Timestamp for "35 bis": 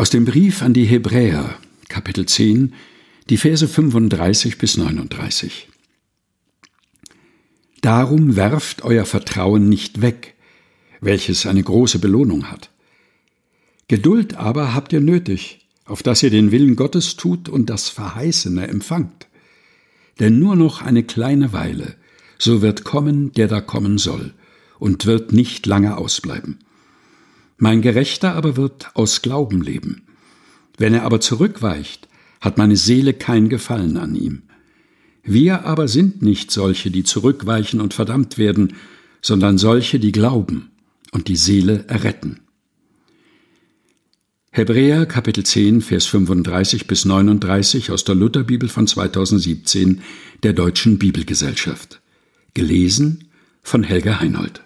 3.68-4.78, 46.06-47.04